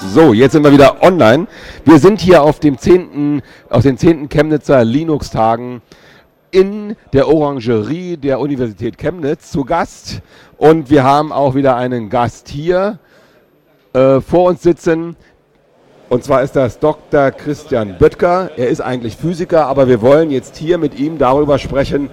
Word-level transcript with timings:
So, 0.00 0.32
jetzt 0.32 0.52
sind 0.52 0.64
wir 0.64 0.72
wieder 0.72 1.02
online. 1.02 1.46
Wir 1.84 1.98
sind 1.98 2.20
hier 2.20 2.42
auf 2.42 2.58
dem 2.58 2.78
10., 2.78 3.42
auf 3.68 3.82
den 3.82 3.98
10. 3.98 4.28
Chemnitzer 4.28 4.84
Linux-Tagen 4.84 5.82
in 6.50 6.96
der 7.12 7.28
Orangerie 7.28 8.16
der 8.16 8.40
Universität 8.40 8.98
Chemnitz 8.98 9.50
zu 9.50 9.64
Gast. 9.64 10.20
Und 10.58 10.90
wir 10.90 11.04
haben 11.04 11.32
auch 11.32 11.54
wieder 11.54 11.76
einen 11.76 12.10
Gast 12.10 12.48
hier 12.48 12.98
äh, 13.92 14.20
vor 14.20 14.48
uns 14.48 14.62
sitzen. 14.62 15.16
Und 16.08 16.24
zwar 16.24 16.42
ist 16.42 16.56
das 16.56 16.78
Dr. 16.78 17.30
Christian 17.30 17.96
Böttger. 17.98 18.50
Er 18.56 18.68
ist 18.68 18.80
eigentlich 18.80 19.16
Physiker, 19.16 19.66
aber 19.66 19.88
wir 19.88 20.02
wollen 20.02 20.30
jetzt 20.30 20.56
hier 20.56 20.78
mit 20.78 20.98
ihm 20.98 21.18
darüber 21.18 21.58
sprechen, 21.58 22.10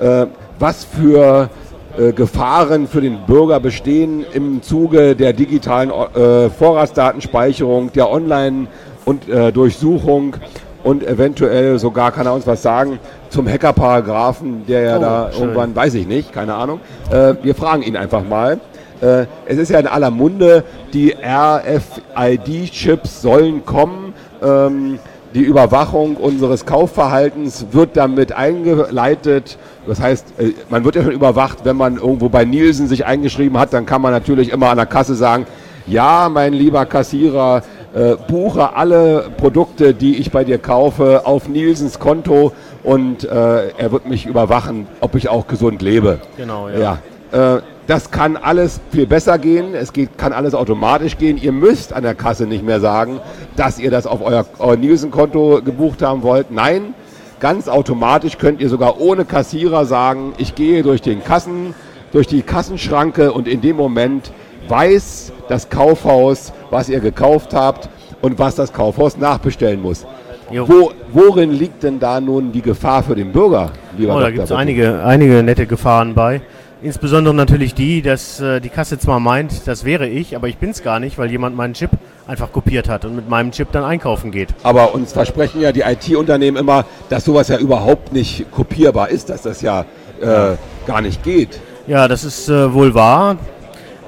äh, 0.00 0.26
was 0.58 0.84
für 0.84 1.50
äh, 1.98 2.12
Gefahren 2.12 2.86
für 2.86 3.00
den 3.00 3.18
Bürger 3.26 3.60
bestehen 3.60 4.24
im 4.32 4.62
Zuge 4.62 5.14
der 5.14 5.32
digitalen 5.32 5.90
äh, 5.90 6.48
Vorratsdatenspeicherung, 6.50 7.92
der 7.92 8.10
Online- 8.10 8.66
und 9.04 9.28
äh, 9.28 9.52
Durchsuchung 9.52 10.36
und 10.84 11.06
eventuell 11.06 11.78
sogar 11.78 12.12
kann 12.12 12.26
er 12.26 12.34
uns 12.34 12.46
was 12.46 12.62
sagen 12.62 12.98
zum 13.28 13.48
Hackerparagraphen, 13.48 14.66
der 14.66 14.80
ja 14.82 14.96
Oh, 14.96 15.00
da 15.00 15.30
schön. 15.32 15.42
irgendwann, 15.42 15.76
weiß 15.76 15.94
ich 15.94 16.06
nicht, 16.06 16.32
keine 16.32 16.54
Ahnung. 16.54 16.80
Äh, 17.10 17.34
wir 17.42 17.54
fragen 17.54 17.82
ihn 17.82 17.96
einfach 17.96 18.24
mal. 18.24 18.58
Äh, 19.00 19.26
es 19.46 19.58
ist 19.58 19.70
ja 19.70 19.78
in 19.80 19.86
aller 19.86 20.10
Munde, 20.10 20.64
die 20.92 21.14
RFID-Chips 21.22 23.22
sollen 23.22 23.64
kommen. 23.64 24.14
Ähm, 24.42 24.98
die 25.34 25.42
Überwachung 25.42 26.16
unseres 26.16 26.66
Kaufverhaltens 26.66 27.66
wird 27.72 27.96
damit 27.96 28.32
eingeleitet. 28.32 29.58
Das 29.86 30.00
heißt, 30.00 30.34
äh, 30.38 30.52
man 30.68 30.84
wird 30.84 30.96
ja 30.96 31.02
schon 31.02 31.12
überwacht, 31.12 31.64
wenn 31.64 31.76
man 31.76 31.96
irgendwo 31.96 32.28
bei 32.28 32.44
Nielsen 32.44 32.88
sich 32.88 33.06
eingeschrieben 33.06 33.58
hat, 33.58 33.72
dann 33.72 33.86
kann 33.86 34.02
man 34.02 34.12
natürlich 34.12 34.52
immer 34.52 34.70
an 34.70 34.76
der 34.76 34.86
Kasse 34.86 35.14
sagen, 35.14 35.46
ja, 35.86 36.28
mein 36.28 36.52
lieber 36.52 36.86
Kassierer, 36.86 37.62
äh, 37.94 38.16
buche 38.28 38.74
alle 38.74 39.30
Produkte, 39.36 39.94
die 39.94 40.16
ich 40.16 40.30
bei 40.30 40.44
dir 40.44 40.58
kaufe, 40.58 41.22
auf 41.24 41.48
Nielsens 41.48 41.98
Konto 41.98 42.52
und 42.82 43.24
äh, 43.24 43.68
er 43.70 43.92
wird 43.92 44.08
mich 44.08 44.26
überwachen, 44.26 44.86
ob 45.00 45.14
ich 45.14 45.28
auch 45.28 45.46
gesund 45.46 45.82
lebe. 45.82 46.20
Genau, 46.36 46.68
ja. 46.68 46.98
Ja, 47.32 47.56
äh, 47.56 47.62
das 47.86 48.10
kann 48.10 48.36
alles 48.36 48.80
viel 48.90 49.06
besser 49.06 49.38
gehen. 49.38 49.74
Es 49.74 49.92
geht, 49.92 50.16
kann 50.16 50.32
alles 50.32 50.54
automatisch 50.54 51.18
gehen. 51.18 51.36
Ihr 51.36 51.52
müsst 51.52 51.92
an 51.92 52.02
der 52.02 52.14
Kasse 52.14 52.46
nicht 52.46 52.64
mehr 52.64 52.80
sagen, 52.80 53.20
dass 53.56 53.78
ihr 53.78 53.90
das 53.90 54.06
auf 54.06 54.22
euer, 54.22 54.46
euer 54.58 54.76
Nielsen-Konto 54.76 55.62
gebucht 55.64 56.02
haben 56.02 56.22
wollt. 56.22 56.50
Nein, 56.50 56.94
ganz 57.40 57.68
automatisch 57.68 58.38
könnt 58.38 58.60
ihr 58.60 58.68
sogar 58.68 59.00
ohne 59.00 59.24
Kassierer 59.24 59.84
sagen, 59.84 60.32
ich 60.38 60.54
gehe 60.54 60.82
durch 60.82 61.02
den 61.02 61.24
Kassen, 61.24 61.74
durch 62.12 62.26
die 62.26 62.42
Kassenschranke 62.42 63.32
und 63.32 63.48
in 63.48 63.60
dem 63.60 63.76
Moment 63.76 64.32
weiß 64.68 65.32
das 65.48 65.68
Kaufhaus, 65.68 66.52
was 66.70 66.88
ihr 66.88 67.00
gekauft 67.00 67.52
habt 67.52 67.88
und 68.20 68.38
was 68.38 68.54
das 68.54 68.72
Kaufhaus 68.72 69.16
nachbestellen 69.16 69.82
muss. 69.82 70.06
Wo, 70.50 70.92
worin 71.12 71.50
liegt 71.50 71.82
denn 71.82 71.98
da 71.98 72.20
nun 72.20 72.52
die 72.52 72.62
Gefahr 72.62 73.02
für 73.02 73.14
den 73.14 73.32
Bürger? 73.32 73.70
lieber 73.96 74.16
Oh, 74.16 74.20
da 74.20 74.30
gibt 74.30 74.44
es 74.44 74.52
einige, 74.52 75.02
einige 75.02 75.42
nette 75.42 75.66
Gefahren 75.66 76.14
bei. 76.14 76.42
Insbesondere 76.82 77.32
natürlich 77.32 77.74
die, 77.74 78.02
dass 78.02 78.40
äh, 78.40 78.60
die 78.60 78.68
Kasse 78.68 78.98
zwar 78.98 79.20
meint, 79.20 79.68
das 79.68 79.84
wäre 79.84 80.08
ich, 80.08 80.34
aber 80.34 80.48
ich 80.48 80.58
bin 80.58 80.70
es 80.70 80.82
gar 80.82 80.98
nicht, 80.98 81.16
weil 81.16 81.30
jemand 81.30 81.54
meinen 81.54 81.74
Chip 81.74 81.90
einfach 82.26 82.50
kopiert 82.50 82.88
hat 82.88 83.04
und 83.04 83.14
mit 83.14 83.28
meinem 83.28 83.52
Chip 83.52 83.68
dann 83.70 83.84
einkaufen 83.84 84.32
geht. 84.32 84.48
Aber 84.64 84.92
uns 84.92 85.12
versprechen 85.12 85.60
ja 85.60 85.70
die 85.70 85.82
IT-Unternehmen 85.82 86.56
immer, 86.56 86.84
dass 87.08 87.24
sowas 87.24 87.46
ja 87.46 87.58
überhaupt 87.58 88.12
nicht 88.12 88.50
kopierbar 88.50 89.10
ist, 89.10 89.30
dass 89.30 89.42
das 89.42 89.62
ja 89.62 89.84
äh, 90.20 90.56
gar 90.84 91.00
nicht 91.02 91.22
geht. 91.22 91.60
Ja, 91.86 92.08
das 92.08 92.24
ist 92.24 92.48
äh, 92.48 92.72
wohl 92.74 92.94
wahr. 92.94 93.36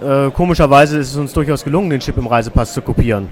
Äh, 0.02 0.30
komischerweise 0.30 0.98
ist 0.98 1.12
es 1.12 1.16
uns 1.16 1.32
durchaus 1.32 1.62
gelungen, 1.62 1.90
den 1.90 2.00
Chip 2.00 2.16
im 2.16 2.26
Reisepass 2.26 2.74
zu 2.74 2.82
kopieren. 2.82 3.28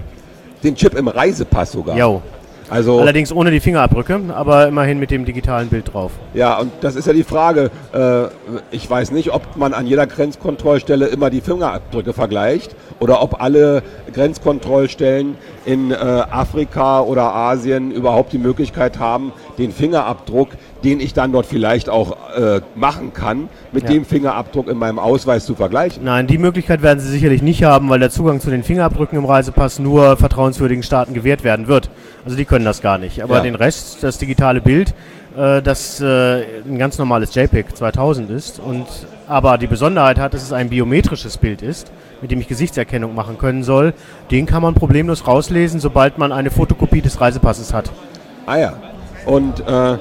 Den 0.63 0.75
Chip 0.75 0.95
im 0.95 1.09
Reisepass 1.09 1.73
sogar. 1.73 1.97
Jo. 1.97 2.21
Also, 2.69 2.99
Allerdings 2.99 3.31
ohne 3.31 3.51
die 3.51 3.59
Fingerabdrücke, 3.59 4.19
aber 4.33 4.67
immerhin 4.67 4.99
mit 4.99 5.11
dem 5.11 5.25
digitalen 5.25 5.67
Bild 5.69 5.93
drauf. 5.93 6.11
ja, 6.33 6.57
und 6.57 6.71
das 6.81 6.95
ist 6.95 7.05
ja 7.07 7.13
die 7.13 7.23
Frage. 7.23 7.69
Äh, 7.93 8.25
ich 8.71 8.89
weiß 8.89 9.11
nicht, 9.11 9.31
ob 9.33 9.55
man 9.55 9.73
an 9.73 9.85
jeder 9.85 10.07
Grenzkontrollstelle 10.07 11.07
immer 11.07 11.29
die 11.29 11.41
Fingerabdrücke 11.41 12.13
vergleicht 12.13 12.75
oder 12.99 13.21
ob 13.21 13.41
alle 13.41 13.83
Grenzkontrollstellen 14.13 15.35
in 15.65 15.91
äh, 15.91 15.95
Afrika 15.95 17.01
oder 17.01 17.33
Asien 17.33 17.91
überhaupt 17.91 18.33
die 18.33 18.37
Möglichkeit 18.37 18.99
haben, 18.99 19.31
den 19.57 19.71
Fingerabdruck, 19.71 20.49
den 20.83 20.99
ich 20.99 21.13
dann 21.13 21.31
dort 21.31 21.45
vielleicht 21.45 21.89
auch 21.89 22.17
äh, 22.37 22.61
machen 22.75 23.13
kann, 23.13 23.49
mit 23.71 23.83
Ja. 23.83 23.89
dem 23.91 24.05
Fingerabdruck 24.05 24.67
in 24.67 24.77
meinem 24.77 24.99
Ausweis 24.99 25.45
zu 25.45 25.55
vergleichen. 25.55 26.03
Nein, 26.03 26.27
die 26.27 26.37
Möglichkeit 26.37 26.81
werden 26.81 26.99
sie 26.99 27.09
sicherlich 27.09 27.41
nicht 27.41 27.63
haben, 27.63 27.89
weil 27.89 27.99
der 27.99 28.09
Zugang 28.09 28.39
zu 28.41 28.49
den 28.49 28.63
Fingerabdrücken 28.63 29.17
im 29.17 29.25
Reisepass 29.25 29.79
nur 29.79 30.17
vertrauenswürdigen 30.17 30.83
Staaten 30.83 31.13
gewährt 31.13 31.43
werden 31.43 31.67
wird. 31.67 31.89
Also 32.25 32.35
die 32.37 32.45
können 32.45 32.65
das 32.65 32.81
gar 32.81 32.97
nicht. 32.97 33.21
Aber 33.23 33.37
Ja. 33.37 33.43
den 33.43 33.55
Rest, 33.55 34.03
das 34.03 34.17
digitale 34.17 34.61
Bild, 34.61 34.93
äh, 35.37 35.61
das 35.61 36.01
äh, 36.01 36.43
ein 36.65 36.77
ganz 36.77 36.97
normales 36.97 37.33
JPEG 37.33 37.75
2000 37.75 38.29
ist 38.29 38.59
und 38.59 38.85
aber 39.27 39.57
die 39.57 39.67
Besonderheit 39.67 40.19
hat, 40.19 40.33
dass 40.33 40.43
es 40.43 40.51
ein 40.51 40.69
biometrisches 40.69 41.37
Bild 41.37 41.61
ist, 41.61 41.91
mit 42.21 42.29
dem 42.31 42.41
ich 42.41 42.47
Gesichtserkennung 42.49 43.15
machen 43.15 43.37
können 43.37 43.63
soll, 43.63 43.93
den 44.31 44.45
kann 44.45 44.61
man 44.61 44.73
problemlos 44.73 45.25
rauslesen, 45.25 45.79
sobald 45.79 46.17
man 46.17 46.31
eine 46.33 46.51
Fotokopie 46.51 47.01
des 47.01 47.19
Reisepasses 47.21 47.73
hat. 47.73 47.89
Ah 48.45 48.57
ja. 48.57 48.73
Und 49.25 49.61
äh, 49.61 49.97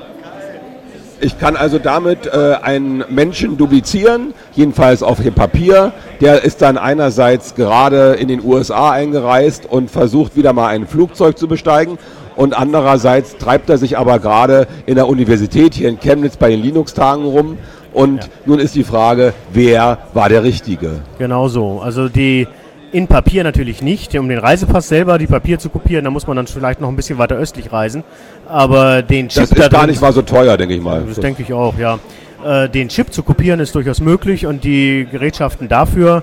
ich 1.22 1.38
kann 1.38 1.56
also 1.56 1.78
damit 1.78 2.26
äh, 2.26 2.56
einen 2.62 3.04
Menschen 3.08 3.56
duplizieren, 3.56 4.34
jedenfalls 4.54 5.02
auf 5.04 5.22
dem 5.22 5.34
Papier. 5.34 5.92
Der 6.20 6.42
ist 6.42 6.60
dann 6.62 6.76
einerseits 6.76 7.54
gerade 7.54 8.14
in 8.14 8.26
den 8.26 8.44
USA 8.44 8.90
eingereist 8.90 9.66
und 9.66 9.90
versucht 9.90 10.36
wieder 10.36 10.52
mal 10.52 10.68
ein 10.68 10.86
Flugzeug 10.86 11.38
zu 11.38 11.46
besteigen. 11.46 11.96
Und 12.34 12.54
andererseits 12.58 13.36
treibt 13.36 13.70
er 13.70 13.78
sich 13.78 13.96
aber 13.98 14.18
gerade 14.18 14.66
in 14.86 14.96
der 14.96 15.06
Universität 15.08 15.74
hier 15.74 15.88
in 15.88 16.00
Chemnitz 16.00 16.36
bei 16.36 16.50
den 16.50 16.60
Linux-Tagen 16.62 17.24
rum. 17.24 17.58
Und 17.92 18.24
Ja. 18.24 18.30
nun 18.46 18.58
ist 18.58 18.74
die 18.74 18.84
Frage, 18.84 19.32
wer 19.52 19.98
war 20.14 20.28
der 20.28 20.42
Richtige? 20.42 21.00
Genau 21.18 21.46
so. 21.48 21.80
Also 21.84 22.08
die 22.08 22.48
in 22.92 23.06
Papier 23.08 23.42
natürlich 23.42 23.82
nicht. 23.82 24.16
Um 24.16 24.28
den 24.28 24.38
Reisepass 24.38 24.88
selber, 24.88 25.18
die 25.18 25.26
Papier 25.26 25.58
zu 25.58 25.70
kopieren, 25.70 26.04
da 26.04 26.10
muss 26.10 26.26
man 26.26 26.36
dann 26.36 26.46
vielleicht 26.46 26.80
noch 26.80 26.88
ein 26.88 26.96
bisschen 26.96 27.18
weiter 27.18 27.36
östlich 27.36 27.72
reisen. 27.72 28.04
Aber 28.48 29.02
den 29.02 29.28
Chip 29.28 29.42
Das 29.42 29.50
ist 29.50 29.58
da 29.58 29.68
gar 29.68 29.86
nicht 29.86 30.00
mal 30.00 30.12
so 30.12 30.22
teuer, 30.22 30.56
denke 30.56 30.74
ich 30.74 30.82
mal. 30.82 31.02
Das 31.08 31.18
denke 31.18 31.42
ich 31.42 31.52
auch, 31.52 31.76
ja. 31.78 31.98
Äh, 32.44 32.68
den 32.68 32.88
Chip 32.88 33.12
zu 33.12 33.22
kopieren 33.22 33.60
ist 33.60 33.74
durchaus 33.74 34.00
möglich 34.00 34.46
und 34.46 34.62
die 34.64 35.06
Gerätschaften 35.10 35.68
dafür 35.68 36.22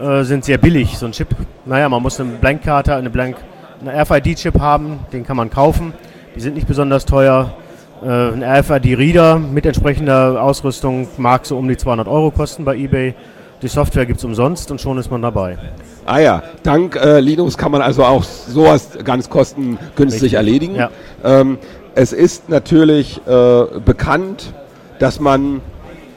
äh, 0.00 0.22
sind 0.24 0.44
sehr 0.44 0.58
billig. 0.58 0.98
So 0.98 1.06
ein 1.06 1.12
Chip, 1.12 1.28
naja, 1.64 1.88
man 1.88 2.02
muss 2.02 2.20
eine 2.20 2.30
Blankkarte, 2.32 2.94
eine 2.94 3.10
Blank, 3.10 3.36
eine 3.80 4.02
RFID-Chip 4.02 4.60
haben, 4.60 5.00
den 5.12 5.24
kann 5.24 5.36
man 5.36 5.48
kaufen. 5.48 5.94
Die 6.36 6.40
sind 6.40 6.54
nicht 6.54 6.66
besonders 6.66 7.06
teuer. 7.06 7.54
Äh, 8.02 8.06
ein 8.06 8.42
RFID-Reader 8.42 9.38
mit 9.38 9.64
entsprechender 9.64 10.42
Ausrüstung 10.42 11.08
mag 11.16 11.46
so 11.46 11.56
um 11.56 11.66
die 11.68 11.76
200 11.76 12.08
Euro 12.08 12.30
kosten 12.30 12.64
bei 12.64 12.76
eBay. 12.76 13.14
Die 13.62 13.68
Software 13.68 14.06
gibt 14.06 14.18
es 14.18 14.24
umsonst 14.24 14.70
und 14.70 14.80
schon 14.80 14.98
ist 14.98 15.10
man 15.10 15.22
dabei. 15.22 15.58
Ah 16.06 16.18
ja, 16.18 16.42
dank 16.62 16.96
äh, 16.96 17.20
Linux 17.20 17.56
kann 17.56 17.70
man 17.72 17.82
also 17.82 18.04
auch 18.04 18.24
sowas 18.24 18.90
ganz 19.04 19.28
kostengünstig 19.30 19.98
Richtig, 19.98 20.34
erledigen. 20.34 20.74
ja. 20.76 20.90
Ähm, 21.24 21.58
es 21.94 22.12
ist 22.12 22.48
natürlich 22.48 23.20
äh, 23.26 23.64
bekannt, 23.84 24.52
dass 24.98 25.20
man 25.20 25.60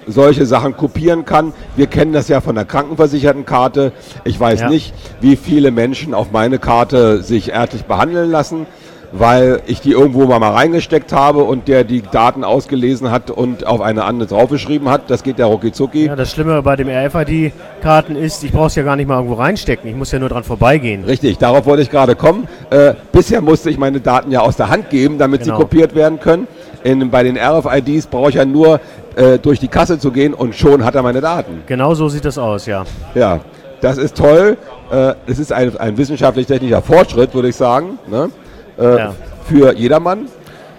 solche 0.06 0.46
Sachen 0.46 0.76
kopieren 0.76 1.26
kann. 1.26 1.54
Wir 1.76 1.88
kennen 1.88 2.12
das 2.14 2.28
ja 2.28 2.42
von 2.42 2.56
der 2.56 2.66
Krankenversichertenkarte. 2.66 3.92
Ich 4.26 4.40
weiß 4.40 4.62
Ja. 4.62 4.70
nicht, 4.70 4.94
wie 5.22 5.36
viele 5.36 5.72
Menschen 5.72 6.14
auf 6.14 6.32
meine 6.32 6.60
Karte 6.60 7.24
sich 7.24 7.50
ärztlich 7.52 7.86
behandeln 7.86 8.30
lassen, 8.30 8.66
weil 9.14 9.62
ich 9.68 9.80
die 9.80 9.92
irgendwo 9.92 10.26
mal, 10.26 10.40
mal 10.40 10.52
reingesteckt 10.52 11.14
habe 11.14 11.44
und 11.44 11.68
der 11.68 11.84
die 11.84 12.02
Daten 12.02 12.44
ausgelesen 12.44 13.12
hat 13.12 13.30
und 13.30 13.66
auf 13.66 13.80
eine 13.80 14.04
andere 14.06 14.28
draufgeschrieben 14.28 14.90
hat. 14.90 15.04
Das 15.10 15.22
geht 15.22 15.38
ja 15.38 15.46
rucki 15.46 15.72
zucki. 15.72 16.08
Ja, 16.08 16.16
das 16.16 16.32
Schlimme 16.32 16.62
bei 16.64 16.76
dem 16.76 16.90
RFID-Karten 16.90 18.16
ist, 18.16 18.44
ich 18.44 18.52
brauche 18.52 18.68
es 18.68 18.76
ja 18.76 18.82
gar 18.84 18.96
nicht 18.96 19.08
mal 19.08 19.18
irgendwo 19.18 19.36
reinstecken. 19.36 19.88
Ich 19.90 19.96
muss 19.96 20.12
ja 20.12 20.18
nur 20.20 20.30
dran 20.30 20.44
vorbeigehen. 20.44 21.04
Richtig, 21.04 21.38
darauf 21.38 21.66
wollte 21.68 21.84
ich 21.84 21.92
gerade 21.92 22.16
kommen. 22.16 22.48
Äh, 22.72 22.96
bisher 23.12 23.42
musste 23.42 23.70
ich 23.70 23.78
meine 23.78 24.00
Daten 24.00 24.32
ja 24.32 24.42
aus 24.42 24.58
der 24.58 24.70
Hand 24.70 24.90
geben, 24.90 25.18
damit 25.20 25.44
Genau. 25.44 25.56
sie 25.58 25.62
kopiert 25.62 25.94
werden 25.94 26.20
können. 26.20 26.48
In, 26.84 27.10
bei 27.12 27.24
den 27.24 27.38
RFIDs 27.38 28.08
brauche 28.08 28.30
ich 28.30 28.36
ja 28.36 28.46
nur 28.46 28.80
äh, 29.16 29.38
durch 29.38 29.60
die 29.60 29.68
Kasse 29.68 30.00
zu 30.00 30.12
gehen 30.12 30.34
und 30.34 30.56
schon 30.56 30.84
hat 30.84 30.96
er 30.96 31.04
meine 31.04 31.22
Daten. 31.22 31.62
Genau 31.68 31.94
so 31.94 32.10
sieht 32.10 32.26
das 32.26 32.38
aus, 32.40 32.66
ja. 32.66 32.84
Ja, 33.14 33.40
das 33.80 33.98
ist 33.98 34.18
toll. 34.18 34.58
Äh, 34.92 35.14
es 35.28 35.38
ist 35.40 35.54
ein, 35.54 35.78
ein 35.78 35.98
wissenschaftlich-technischer 35.98 36.82
Fortschritt, 36.82 37.34
würde 37.36 37.50
ich 37.50 37.56
sagen, 37.56 38.00
ne? 38.10 38.30
Äh, 38.78 38.98
Ja. 38.98 39.16
für 39.48 39.74
jedermann. 39.76 40.28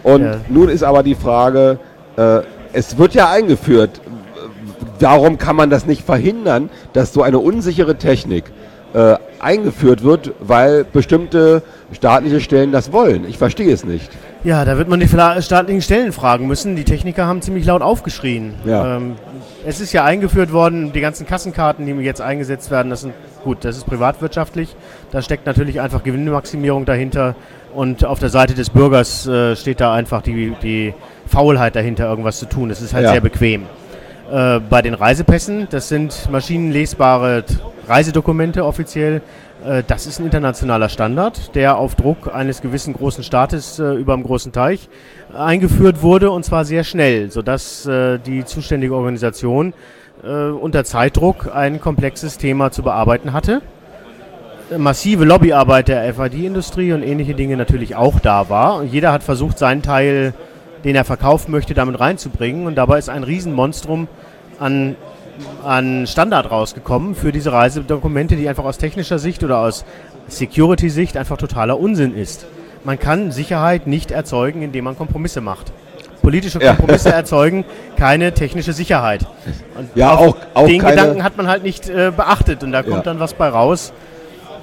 Und 0.03 0.23
Ja. 0.25 0.37
nun 0.49 0.69
ist 0.69 0.83
aber 0.83 1.03
die 1.03 1.15
Frage, 1.15 1.79
äh, 2.17 2.41
es 2.73 2.99
wird 2.99 3.15
ja 3.15 3.31
eingeführt. 3.31 4.01
Warum 5.01 5.39
kann 5.39 5.57
man 5.57 5.71
das 5.71 5.87
nicht 5.87 6.05
verhindern, 6.05 6.71
dass 6.93 7.13
so 7.13 7.23
eine 7.23 7.39
unsichere 7.39 7.97
Technik 7.97 8.45
äh, 8.95 9.17
eingeführt 9.45 10.03
wird, 10.03 10.33
weil 10.41 10.85
bestimmte 10.85 11.63
staatliche 11.93 12.41
Stellen 12.41 12.73
das 12.73 12.93
wollen. 12.93 13.25
Ich 13.29 13.39
verstehe 13.39 13.73
es 13.73 13.85
nicht. 13.85 14.11
Ja, 14.43 14.65
da 14.65 14.77
wird 14.77 14.89
man 14.89 15.01
die 15.01 15.09
staatlichen 15.09 15.81
Stellen 15.81 16.13
fragen 16.13 16.47
müssen. 16.47 16.77
Die 16.77 16.85
Techniker 16.85 17.27
haben 17.27 17.41
ziemlich 17.41 17.65
laut 17.65 17.81
aufgeschrien. 17.81 18.55
Ja. 18.65 18.97
Ähm, 18.97 19.17
es 19.65 19.81
ist 19.81 19.93
ja 19.93 20.05
eingeführt 20.05 20.53
worden, 20.53 20.93
die 20.93 21.01
ganzen 21.01 21.27
Kassenkarten, 21.27 21.87
die 21.87 21.93
jetzt 22.05 22.21
eingesetzt 22.21 22.71
werden, 22.71 22.91
das 22.91 23.03
sind 23.03 23.15
gut, 23.43 23.65
das 23.65 23.77
ist 23.77 23.87
privatwirtschaftlich. 23.87 24.75
Da 25.13 25.23
steckt 25.23 25.47
natürlich 25.47 25.81
einfach 25.81 26.03
Gewinnmaximierung 26.03 26.85
dahinter 26.85 27.37
und 27.75 28.05
auf 28.05 28.19
der 28.19 28.29
Seite 28.29 28.55
des 28.55 28.71
Bürgers 28.71 29.27
äh, 29.27 29.57
steht 29.57 29.81
da 29.81 29.95
einfach 29.95 30.21
die, 30.23 30.55
die 30.63 30.95
Faulheit 31.27 31.75
dahinter, 31.75 32.09
irgendwas 32.09 32.39
zu 32.39 32.47
tun. 32.47 32.71
Es 32.71 32.83
ist 32.83 32.93
halt 32.93 33.05
Ja. 33.05 33.13
sehr 33.13 33.21
bequem. 33.21 33.63
Äh, 34.31 34.61
bei 34.61 34.83
den 34.83 34.95
Reisepässen, 34.95 35.69
das 35.71 35.89
sind 35.89 36.29
maschinenlesbare 36.31 37.45
Reisedokumente 37.89 38.65
offiziell. 38.65 39.23
Äh, 39.65 39.83
das 39.87 40.07
ist 40.07 40.19
ein 40.21 40.27
internationaler 40.27 40.89
Standard, 40.89 41.55
der 41.55 41.79
auf 41.79 41.95
Druck 41.95 42.35
eines 42.35 42.61
gewissen 42.61 42.95
großen 42.95 43.25
Staates 43.25 43.79
äh, 43.79 43.95
über 43.95 44.15
dem 44.15 44.23
großen 44.23 44.53
Teich 44.53 44.89
eingeführt 45.37 46.03
wurde 46.03 46.31
und 46.31 46.45
zwar 46.45 46.65
sehr 46.65 46.85
schnell, 46.85 47.31
sodass 47.31 47.87
äh, 47.87 48.19
die 48.19 48.45
zuständige 48.45 48.95
Organisation 48.95 49.75
äh, 50.23 50.51
unter 50.51 50.85
Zeitdruck 50.85 51.55
ein 51.55 51.81
komplexes 51.81 52.39
Thema 52.39 52.71
zu 52.71 52.83
bearbeiten 52.83 53.33
hatte. 53.33 53.63
Äh, 54.71 54.79
Massive 54.79 55.25
Lobbyarbeit 55.25 55.89
der 55.89 56.15
FID-Industrie 56.15 56.93
und 56.93 57.03
ähnliche 57.03 57.35
Dinge 57.35 57.57
natürlich 57.57 57.97
auch 57.97 58.21
da 58.21 58.49
war. 58.49 58.77
Und 58.77 58.93
jeder 58.93 59.13
hat 59.13 59.23
versucht, 59.23 59.59
seinen 59.59 59.83
Teil, 59.83 60.35
den 60.85 60.97
er 60.97 61.05
verkaufen 61.05 61.51
möchte, 61.51 61.75
damit 61.75 62.01
reinzubringen. 62.01 62.67
Und 62.67 62.77
dabei 62.77 62.99
ist 62.99 63.09
ein 63.09 63.25
Riesenmonstrum 63.25 64.09
an, 64.59 64.97
an 65.65 66.07
Standard 66.07 66.51
rausgekommen 66.51 67.15
für 67.15 67.33
diese 67.33 67.53
Reisedokumente, 67.53 68.37
die 68.37 68.49
einfach 68.49 68.65
aus 68.65 68.79
technischer 68.79 69.19
Sicht 69.19 69.43
oder 69.45 69.59
aus 69.59 69.85
Security-Sicht 70.29 71.17
einfach 71.17 71.37
totaler 71.37 71.79
Unsinn 71.79 72.15
ist. 72.17 72.47
Man 72.85 72.99
kann 72.99 73.31
Sicherheit 73.33 73.87
nicht 73.87 74.11
erzeugen, 74.11 74.63
indem 74.63 74.85
man 74.85 74.97
Kompromisse 74.97 75.41
macht. 75.41 75.73
Politische 76.23 76.59
Ja. 76.63 76.71
Kompromisse 76.75 77.13
erzeugen 77.13 77.65
keine 77.97 78.33
technische 78.33 78.73
Sicherheit. 78.73 79.27
Und 79.79 79.89
Ja, 79.95 80.13
auch- 80.15 80.37
auch 80.55 80.67
den 80.67 80.81
Gedanken 80.81 81.23
hat 81.23 81.37
man 81.37 81.49
halt 81.49 81.63
nicht 81.63 81.89
äh, 81.89 82.13
beachtet 82.15 82.63
und 82.63 82.73
da 82.73 82.83
kommt 82.83 82.97
Ja. 82.97 83.03
dann 83.03 83.21
was 83.21 83.35
bei 83.35 83.49
raus, 83.49 83.93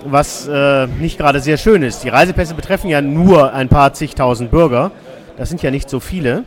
was 0.06 0.48
äh, 0.48 0.88
nicht 0.88 1.18
gerade 1.18 1.40
sehr 1.40 1.58
schön 1.58 1.84
ist. 1.84 2.04
Die 2.04 2.10
Reisepässe 2.10 2.54
betreffen 2.56 2.90
ja 2.90 3.02
nur 3.02 3.54
ein 3.54 3.70
paar 3.70 3.94
zigtausend 3.94 4.50
Bürger. 4.52 4.92
Das 5.38 5.50
sind 5.50 5.62
ja 5.62 5.70
nicht 5.72 5.90
so 5.90 6.00
viele. 6.00 6.44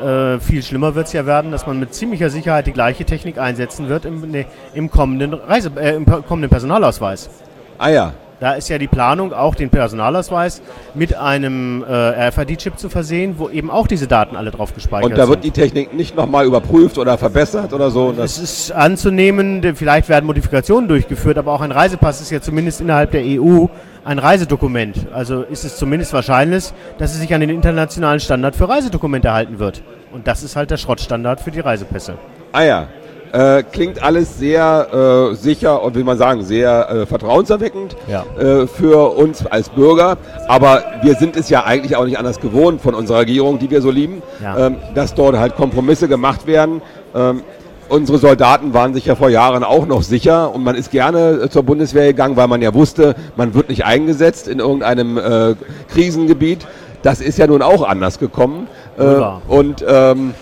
Äh, 0.00 0.40
viel 0.40 0.62
schlimmer 0.62 0.94
wird 0.94 1.06
es 1.06 1.12
ja 1.14 1.24
werden, 1.24 1.50
dass 1.50 1.66
man 1.66 1.78
mit 1.78 1.94
ziemlicher 1.94 2.28
Sicherheit 2.28 2.66
die 2.66 2.72
gleiche 2.72 3.04
Technik 3.04 3.38
einsetzen 3.38 3.88
wird 3.88 4.04
im, 4.04 4.30
ne, 4.30 4.44
im, 4.74 4.90
kommenden, 4.90 5.32
Reise, 5.32 5.72
äh, 5.76 5.94
im 5.94 6.04
kommenden 6.04 6.50
Personalausweis. 6.50 7.30
Ah 7.78 7.88
ja, 7.88 8.12
Da 8.38 8.52
ist 8.52 8.68
ja 8.68 8.76
die 8.76 8.86
Planung, 8.86 9.32
auch 9.32 9.54
den 9.54 9.70
Personalausweis 9.70 10.60
mit 10.94 11.16
einem 11.16 11.82
äh, 11.82 12.28
RFID-Chip 12.28 12.78
zu 12.78 12.90
versehen, 12.90 13.36
wo 13.38 13.48
eben 13.48 13.70
auch 13.70 13.86
diese 13.86 14.06
Daten 14.06 14.36
alle 14.36 14.50
drauf 14.50 14.74
gespeichert 14.74 15.10
und 15.10 15.16
da 15.16 15.26
wird 15.28 15.42
sind. 15.42 15.56
die 15.56 15.60
Technik 15.60 15.94
nicht 15.94 16.14
nochmal 16.14 16.44
überprüft 16.44 16.98
oder 16.98 17.16
verbessert 17.16 17.72
oder 17.72 17.90
so. 17.90 18.10
Es 18.10 18.16
das, 18.16 18.38
ist 18.38 18.72
anzunehmen, 18.72 19.62
vielleicht 19.74 20.10
werden 20.10 20.26
Modifikationen 20.26 20.86
durchgeführt, 20.86 21.38
aber 21.38 21.52
auch 21.52 21.62
ein 21.62 21.72
Reisepass 21.72 22.20
ist 22.20 22.30
ja 22.30 22.42
zumindest 22.42 22.82
innerhalb 22.82 23.10
der 23.12 23.22
EU 23.24 23.66
ein 24.04 24.18
Reisedokument. 24.18 25.06
Also 25.14 25.42
ist 25.42 25.64
es 25.64 25.78
zumindest 25.78 26.12
wahrscheinlich, 26.12 26.72
dass 26.98 27.14
es 27.14 27.20
sich 27.20 27.32
an 27.32 27.40
den 27.40 27.50
internationalen 27.50 28.20
Standard 28.20 28.54
für 28.54 28.68
Reisedokumente 28.68 29.32
halten 29.32 29.58
wird. 29.58 29.82
Und 30.12 30.26
das 30.26 30.42
ist 30.42 30.56
halt 30.56 30.70
der 30.70 30.76
Schrottstandard 30.76 31.40
für 31.40 31.50
die 31.50 31.60
Reisepässe. 31.60 32.16
ah 32.52 32.62
ja, 32.62 32.88
äh, 33.32 33.62
klingt 33.62 34.02
alles 34.02 34.38
sehr 34.38 35.30
äh, 35.32 35.34
sicher 35.34 35.82
und 35.82 35.94
will 35.94 36.04
man 36.04 36.18
sagen, 36.18 36.42
sehr 36.44 36.88
äh, 36.90 37.06
vertrauenserweckend 37.06 37.96
Ja. 38.08 38.24
äh, 38.38 38.66
für 38.66 39.16
uns 39.16 39.44
als 39.46 39.68
Bürger. 39.68 40.16
Aber 40.48 40.82
wir 41.02 41.14
sind 41.14 41.36
es 41.36 41.48
ja 41.48 41.64
eigentlich 41.64 41.96
auch 41.96 42.04
nicht 42.04 42.18
anders 42.18 42.40
gewohnt 42.40 42.80
von 42.80 42.94
unserer 42.94 43.20
Regierung, 43.20 43.58
die 43.58 43.70
wir 43.70 43.82
so 43.82 43.90
lieben, 43.90 44.22
Ja. 44.42 44.66
ähm, 44.66 44.76
dass 44.94 45.14
dort 45.14 45.36
halt 45.38 45.56
Kompromisse 45.56 46.08
gemacht 46.08 46.46
werden. 46.46 46.82
Ähm, 47.14 47.42
Unsere 47.88 48.18
Soldaten 48.18 48.74
waren 48.74 48.94
sich 48.94 49.06
ja 49.06 49.14
vor 49.14 49.28
Jahren 49.28 49.62
auch 49.62 49.86
noch 49.86 50.02
sicher 50.02 50.52
und 50.52 50.64
man 50.64 50.74
ist 50.74 50.90
gerne 50.90 51.42
äh, 51.44 51.48
zur 51.48 51.62
Bundeswehr 51.62 52.08
gegangen, 52.08 52.36
weil 52.36 52.48
man 52.48 52.60
ja 52.60 52.74
wusste, 52.74 53.14
man 53.36 53.54
wird 53.54 53.68
nicht 53.68 53.84
eingesetzt 53.84 54.48
in 54.48 54.58
irgendeinem 54.58 55.16
äh, 55.18 55.54
Krisengebiet. 55.92 56.66
Das 57.04 57.20
ist 57.20 57.38
ja 57.38 57.46
nun 57.46 57.62
auch 57.62 57.86
anders 57.86 58.18
gekommen. 58.18 58.66
Äh, 58.98 59.02
und 59.46 59.84
ähm, 59.88 60.34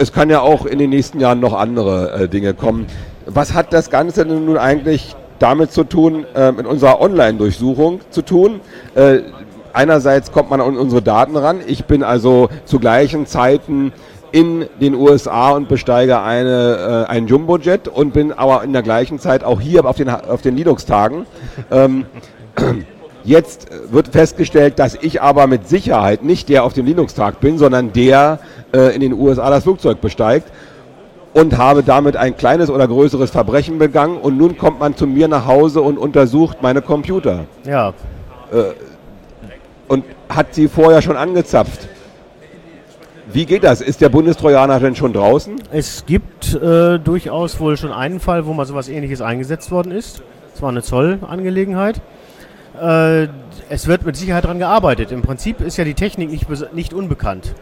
es 0.00 0.12
kann 0.12 0.30
ja 0.30 0.40
auch 0.40 0.64
in 0.64 0.78
den 0.78 0.90
nächsten 0.90 1.20
Jahren 1.20 1.40
noch 1.40 1.52
andere 1.52 2.22
äh, 2.22 2.28
Dinge 2.28 2.54
kommen. 2.54 2.86
Was 3.26 3.52
hat 3.52 3.72
das 3.74 3.90
Ganze 3.90 4.24
denn 4.24 4.46
nun 4.46 4.56
eigentlich 4.56 5.14
damit 5.38 5.72
zu 5.72 5.84
tun, 5.84 6.24
äh, 6.34 6.52
mit 6.52 6.66
unserer 6.66 7.02
Online-Durchsuchung 7.02 8.00
zu 8.08 8.22
tun? 8.22 8.60
Äh, 8.94 9.18
einerseits 9.74 10.32
kommt 10.32 10.48
man 10.48 10.62
an 10.62 10.78
unsere 10.78 11.02
Daten 11.02 11.36
ran. 11.36 11.60
Ich 11.66 11.84
bin 11.84 12.02
also 12.02 12.48
zu 12.64 12.78
gleichen 12.78 13.26
Zeiten 13.26 13.92
in 14.32 14.66
den 14.80 14.94
USA 14.94 15.50
und 15.50 15.68
besteige 15.68 16.22
eine, 16.22 17.06
äh, 17.06 17.10
einen 17.10 17.26
Jumbojet 17.26 17.86
und 17.86 18.14
bin 18.14 18.32
aber 18.32 18.64
in 18.64 18.72
der 18.72 18.82
gleichen 18.82 19.18
Zeit 19.18 19.44
auch 19.44 19.60
hier 19.60 19.84
auf 19.84 19.96
den, 19.96 20.08
auf 20.08 20.40
den 20.40 20.56
Linux-Tagen. 20.56 21.26
Ähm, 21.70 22.06
Jetzt 23.24 23.70
äh, 23.70 23.92
wird 23.92 24.08
festgestellt, 24.08 24.78
dass 24.78 24.94
ich 24.94 25.20
aber 25.22 25.46
mit 25.46 25.68
Sicherheit 25.68 26.22
nicht 26.22 26.48
der 26.48 26.64
auf 26.64 26.72
dem 26.72 26.86
Linux-Tag 26.86 27.40
bin, 27.40 27.58
sondern 27.58 27.92
der 27.92 28.38
äh, 28.72 28.94
in 28.94 29.00
den 29.00 29.12
USA 29.12 29.50
das 29.50 29.64
Flugzeug 29.64 30.00
besteigt 30.00 30.50
und 31.32 31.56
habe 31.58 31.82
damit 31.82 32.16
ein 32.16 32.36
kleines 32.36 32.70
oder 32.70 32.88
größeres 32.88 33.30
Verbrechen 33.30 33.78
begangen 33.78 34.18
und 34.18 34.36
nun 34.36 34.58
kommt 34.58 34.80
man 34.80 34.96
zu 34.96 35.06
mir 35.06 35.28
nach 35.28 35.46
Hause 35.46 35.80
und 35.80 35.96
untersucht 35.96 36.58
meine 36.60 36.82
Computer 36.82 37.44
Ja, 37.64 37.94
und 39.86 40.04
hat 40.28 40.54
sie 40.54 40.68
vorher 40.68 41.02
schon 41.02 41.16
angezapft. 41.16 41.88
Wie 43.32 43.44
geht 43.44 43.64
das? 43.64 43.80
Ist 43.80 44.00
der 44.00 44.08
Bundestrojaner 44.08 44.78
denn 44.80 44.94
schon 44.94 45.12
draußen? 45.12 45.56
es 45.72 46.04
gibt 46.06 46.54
äh, 46.54 46.98
durchaus 46.98 47.60
wohl 47.60 47.76
schon 47.76 47.92
einen 47.92 48.20
Fall, 48.20 48.46
wo 48.46 48.52
mal 48.52 48.66
sowas 48.66 48.88
ähnliches 48.88 49.20
eingesetzt 49.20 49.70
worden 49.70 49.92
ist. 49.92 50.22
Es 50.54 50.62
war 50.62 50.68
eine 50.68 50.82
Zollangelegenheit. 50.82 52.00
Äh, 52.80 53.28
es 53.68 53.86
wird 53.86 54.04
mit 54.04 54.16
Sicherheit 54.16 54.44
daran 54.44 54.58
gearbeitet. 54.58 55.12
Im 55.12 55.22
Prinzip 55.22 55.60
ist 55.60 55.76
ja 55.76 55.84
die 55.84 55.94
Technik 55.94 56.30
nicht, 56.30 56.46
nicht 56.74 56.92
unbekannt. 56.94 57.54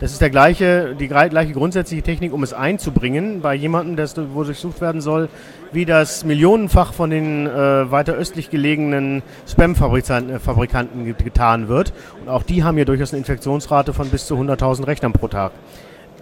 Das 0.00 0.10
ist 0.12 0.20
der 0.20 0.30
gleiche, 0.30 0.96
die 0.98 1.06
gleiche 1.06 1.52
grundsätzliche 1.52 2.02
Technik, 2.02 2.32
um 2.32 2.42
es 2.42 2.52
einzubringen 2.52 3.40
bei 3.40 3.54
jemandem, 3.54 3.94
das, 3.94 4.16
wo 4.34 4.42
durchsucht 4.42 4.80
werden 4.80 5.00
soll, 5.00 5.28
wie 5.72 5.84
das 5.84 6.24
millionenfach 6.24 6.92
von 6.92 7.10
den 7.10 7.46
äh, 7.46 7.90
weiter 7.90 8.14
östlich 8.14 8.50
gelegenen 8.50 9.22
Spam-Fabrikanten 9.48 11.06
äh, 11.06 11.12
getan 11.12 11.68
wird. 11.68 11.92
Und 12.20 12.28
auch 12.28 12.42
die 12.42 12.64
haben 12.64 12.76
ja 12.76 12.84
durchaus 12.84 13.12
eine 13.12 13.20
Infektionsrate 13.20 13.92
von 13.94 14.08
bis 14.10 14.26
zu 14.26 14.34
100.000 14.34 14.86
Rechnern 14.86 15.12
pro 15.12 15.28
Tag. 15.28 15.52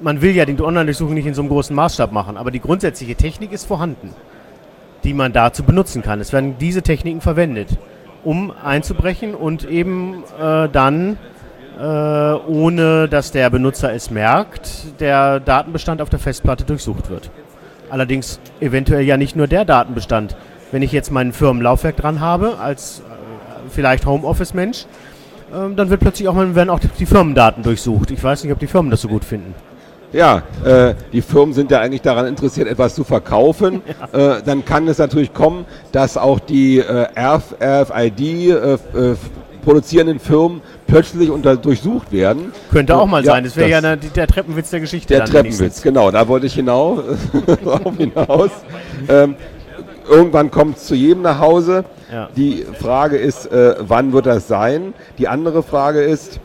Man 0.03 0.21
will 0.21 0.33
ja 0.33 0.45
die 0.45 0.61
Online-Durchsuchung 0.61 1.15
nicht 1.15 1.27
in 1.27 1.35
so 1.35 1.41
einem 1.43 1.49
großen 1.49 1.75
Maßstab 1.75 2.13
machen, 2.13 2.37
aber 2.37 2.51
die 2.51 2.61
grundsätzliche 2.61 3.15
Technik 3.15 3.53
ist 3.53 3.67
vorhanden, 3.67 4.11
die 5.05 5.15
man 5.15 5.33
dazu 5.33 5.63
benutzen 5.65 6.03
kann. 6.03 6.21
Es 6.21 6.33
werden 6.33 6.57
diese 6.61 6.83
Techniken 6.83 7.23
verwendet, 7.23 7.79
um 8.25 8.53
einzubrechen 8.63 9.35
und 9.35 9.69
eben 9.69 10.23
äh, 10.41 10.69
dann 10.69 11.19
äh, 11.79 11.83
ohne 11.83 13.09
dass 13.09 13.33
der 13.33 13.51
Benutzer 13.51 13.93
es 13.93 14.11
merkt, 14.11 15.01
der 15.01 15.41
Datenbestand 15.41 16.01
auf 16.01 16.11
der 16.11 16.19
Festplatte 16.19 16.65
durchsucht 16.65 17.11
wird. 17.11 17.31
Allerdings 17.91 18.41
eventuell 18.61 19.03
ja 19.03 19.17
nicht 19.17 19.37
nur 19.37 19.47
der 19.47 19.65
Datenbestand. 19.65 20.37
Wenn 20.71 20.83
ich 20.83 20.93
jetzt 20.93 21.11
mein 21.11 21.33
Firmenlaufwerk 21.33 21.97
dran 21.97 22.21
habe, 22.21 22.59
als 22.59 23.01
äh, 23.01 23.69
vielleicht 23.71 24.07
Homeoffice-Mensch, 24.07 24.87
ähm, 25.55 25.77
dann 25.77 25.91
wird 25.91 26.01
plötzlich 26.01 26.29
auch 26.29 26.35
mal, 26.35 26.55
werden 26.55 26.71
auch 26.71 26.81
die, 26.81 26.89
die 26.89 27.07
Firmendaten 27.07 27.63
durchsucht. 27.63 28.11
Ich 28.11 28.23
weiß 28.23 28.45
nicht, 28.45 28.53
ob 28.53 28.59
die 28.59 28.67
Firmen 28.67 28.91
das 28.91 29.03
so 29.03 29.09
gut 29.09 29.25
finden. 29.25 29.55
Ja, 30.13 30.43
äh, 30.65 30.95
die 31.13 31.23
Firmen 31.23 31.55
sind 31.55 31.71
ja 31.71 31.81
eigentlich 31.81 32.03
daran 32.03 32.27
interessiert, 32.27 32.69
etwas 32.69 32.95
zu 32.95 33.05
verkaufen. 33.05 33.83
Äh, 34.13 34.43
dann 34.45 34.63
kann 34.65 34.87
es 34.89 34.99
natürlich 34.99 35.33
kommen, 35.33 35.65
dass 35.93 36.19
auch 36.19 36.39
die 36.39 36.79
äh, 36.81 37.07
RF, 37.19 37.55
RFID 37.63 38.21
äh, 38.21 38.53
äh, 38.53 38.79
produzierenden 39.65 40.19
Firmen 40.19 40.61
plötzlich 40.87 41.31
unter, 41.31 41.57
durchsucht 41.57 42.13
werden. 42.13 42.53
Könnte 42.71 42.95
auch 42.99 43.07
mal 43.07 43.25
Ja, 43.25 43.33
sein. 43.33 43.45
Das 43.45 43.57
wäre 43.57 43.71
ja 43.71 43.97
die- 43.97 44.09
der 44.09 44.27
Treppenwitz 44.27 44.69
der 44.69 44.81
Geschichte. 44.81 45.15
Der 45.15 45.25
Treppenwitz, 45.25 45.61
wenigstens. 45.61 45.83
genau, 45.83 46.11
da 46.11 46.29
wollte 46.29 46.45
ich 46.47 46.53
hinaus, 46.55 47.01
hinaus. 47.97 48.51
Ähm, 49.09 49.37
irgendwann 50.11 50.51
kommt 50.51 50.77
es 50.77 50.85
zu 50.85 50.95
jedem 50.95 51.23
nach 51.23 51.39
Hause. 51.39 51.85
Ja. 52.13 52.29
Die 52.37 52.67
Frage 52.79 53.17
ist, 53.17 53.47
äh, 53.51 53.77
wann 53.79 54.13
wird 54.13 54.27
das 54.27 54.47
sein? 54.49 54.93
Die 55.17 55.29
andere 55.29 55.63
Frage 55.63 56.03
ist, 56.03 56.39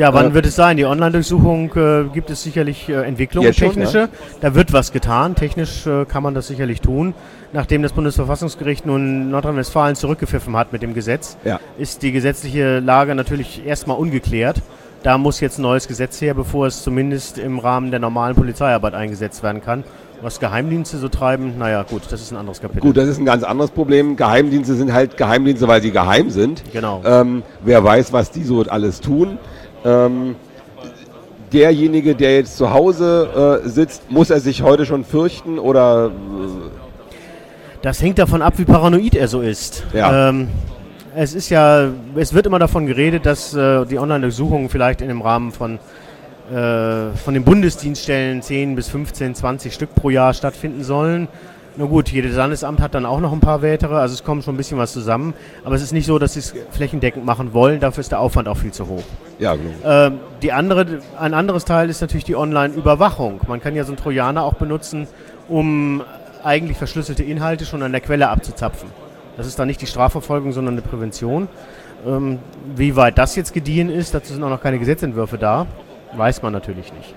Ja, 0.00 0.14
wann 0.14 0.30
Äh, 0.30 0.34
wird 0.34 0.46
es 0.46 0.56
sein? 0.56 0.78
Die 0.78 0.86
Online-Durchsuchung 0.86 1.72
äh, 1.76 2.04
gibt 2.14 2.30
es 2.30 2.42
sicherlich 2.42 2.88
äh, 2.88 3.02
Entwicklungen, 3.02 3.48
Jetzt 3.48 3.58
schon, 3.58 3.68
technische. 3.68 4.08
Da 4.40 4.54
wird 4.54 4.72
was 4.72 4.92
getan. 4.92 5.34
Technisch 5.34 5.86
äh, 5.86 6.06
kann 6.06 6.22
man 6.22 6.32
das 6.32 6.46
sicherlich 6.46 6.80
tun. 6.80 7.12
Nachdem 7.52 7.82
das 7.82 7.92
Bundesverfassungsgericht 7.92 8.86
nun 8.86 9.30
Nordrhein-Westfalen 9.30 9.96
zurückgepfiffen 9.96 10.56
hat 10.56 10.72
mit 10.72 10.80
dem 10.80 10.94
Gesetz, 10.94 11.36
Ja. 11.44 11.60
ist 11.76 12.02
die 12.02 12.12
gesetzliche 12.12 12.78
Lage 12.78 13.14
natürlich 13.14 13.66
erstmal 13.66 13.98
ungeklärt. 13.98 14.62
Da 15.02 15.18
muss 15.18 15.40
jetzt 15.40 15.58
ein 15.58 15.62
neues 15.62 15.86
Gesetz 15.86 16.18
her, 16.22 16.32
bevor 16.32 16.66
es 16.66 16.82
zumindest 16.82 17.36
im 17.36 17.58
Rahmen 17.58 17.90
der 17.90 18.00
normalen 18.00 18.34
Polizeiarbeit 18.34 18.94
eingesetzt 18.94 19.42
werden 19.42 19.62
kann. 19.62 19.84
Was 20.22 20.40
Geheimdienste 20.40 20.96
so 20.98 21.08
treiben, 21.08 21.54
naja, 21.58 21.82
gut, 21.82 22.02
das 22.10 22.20
ist 22.22 22.30
ein 22.30 22.36
anderes 22.36 22.60
Kapitel. 22.60 22.80
Gut, 22.80 22.96
das 22.96 23.08
ist 23.08 23.18
ein 23.18 23.24
ganz 23.26 23.42
anderes 23.42 23.70
Problem. 23.70 24.16
Geheimdienste 24.16 24.74
sind 24.74 24.92
halt 24.94 25.16
Geheimdienste, 25.18 25.68
weil 25.68 25.80
sie 25.82 25.90
geheim 25.90 26.30
sind. 26.30 26.62
Genau. 26.72 27.02
Ähm, 27.04 27.42
wer 27.64 27.82
weiß, 27.84 28.12
was 28.14 28.30
die 28.30 28.44
so 28.44 28.62
alles 28.62 29.00
tun. 29.00 29.38
Ähm, 29.84 30.36
derjenige, 31.52 32.14
der 32.14 32.36
jetzt 32.36 32.56
zu 32.56 32.72
Hause 32.72 33.60
äh, 33.64 33.68
sitzt, 33.68 34.10
muss 34.10 34.30
er 34.30 34.40
sich 34.40 34.62
heute 34.62 34.86
schon 34.86 35.04
fürchten 35.04 35.58
oder 35.58 36.06
äh, 36.06 36.10
Das 37.82 38.00
hängt 38.02 38.18
davon 38.18 38.42
ab, 38.42 38.54
wie 38.56 38.64
paranoid 38.64 39.14
er 39.14 39.28
so 39.28 39.40
ist. 39.40 39.84
Ja. 39.92 40.28
Ähm, 40.28 40.48
es 41.16 41.34
ist 41.34 41.50
ja, 41.50 41.88
es 42.14 42.34
wird 42.34 42.46
immer 42.46 42.58
davon 42.58 42.86
geredet, 42.86 43.26
dass 43.26 43.54
äh, 43.54 43.84
die 43.86 43.98
Online-Durchsuchungen 43.98 44.68
vielleicht 44.68 45.00
in 45.00 45.08
dem 45.08 45.22
Rahmen 45.22 45.50
von, 45.50 45.78
äh, 46.52 47.16
von 47.16 47.34
den 47.34 47.42
Bundesdienststellen 47.44 48.42
10 48.42 48.76
bis 48.76 48.88
15, 48.88 49.34
20 49.34 49.74
Stück 49.74 49.94
pro 49.94 50.10
Jahr 50.10 50.34
stattfinden 50.34 50.84
sollen. 50.84 51.28
Na 51.76 51.84
gut, 51.84 52.08
jedes 52.08 52.34
Landesamt 52.36 52.80
hat 52.80 52.94
dann 52.94 53.06
auch 53.06 53.20
noch 53.20 53.32
ein 53.32 53.40
paar 53.40 53.62
weitere, 53.62 53.94
also 53.94 54.12
es 54.12 54.24
kommt 54.24 54.44
schon 54.44 54.54
ein 54.54 54.56
bisschen 54.56 54.76
was 54.76 54.92
zusammen. 54.92 55.34
Aber 55.64 55.74
es 55.74 55.82
ist 55.82 55.92
nicht 55.92 56.06
so, 56.06 56.18
dass 56.18 56.34
sie 56.34 56.40
es 56.40 56.54
flächendeckend 56.70 57.24
machen 57.24 57.52
wollen, 57.52 57.80
dafür 57.80 58.00
ist 58.00 58.12
der 58.12 58.20
Aufwand 58.20 58.48
auch 58.48 58.56
viel 58.56 58.72
zu 58.72 58.88
hoch. 58.88 59.04
ja, 59.38 59.54
genau. 59.54 59.70
Ähm, 59.84 60.18
die 60.42 60.52
andere, 60.52 61.00
ein 61.18 61.32
anderes 61.32 61.64
Teil 61.64 61.88
ist 61.88 62.00
natürlich 62.00 62.24
die 62.24 62.36
Online-Überwachung. 62.36 63.40
Man 63.46 63.60
kann 63.60 63.76
ja 63.76 63.84
so 63.84 63.92
einen 63.92 63.98
Trojaner 63.98 64.42
auch 64.44 64.54
benutzen, 64.54 65.06
um 65.48 66.02
eigentlich 66.42 66.76
verschlüsselte 66.76 67.22
Inhalte 67.22 67.64
schon 67.64 67.82
an 67.82 67.92
der 67.92 68.00
Quelle 68.00 68.28
abzuzapfen. 68.28 68.88
Das 69.36 69.46
ist 69.46 69.58
dann 69.58 69.68
nicht 69.68 69.80
die 69.80 69.86
Strafverfolgung, 69.86 70.52
sondern 70.52 70.74
eine 70.74 70.82
Prävention. 70.82 71.48
Ähm, 72.06 72.38
wie 72.74 72.96
weit 72.96 73.18
das 73.18 73.36
jetzt 73.36 73.52
gediehen 73.52 73.90
ist, 73.90 74.14
dazu 74.14 74.32
sind 74.32 74.42
auch 74.42 74.50
noch 74.50 74.62
keine 74.62 74.78
Gesetzentwürfe 74.78 75.38
da, 75.38 75.66
weiß 76.16 76.42
man 76.42 76.52
natürlich 76.52 76.92
nicht. 76.92 77.14